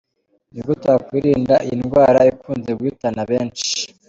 [0.53, 3.67] Ni gute wakwirinda iyi ndwara ikunze guhitana benshi?.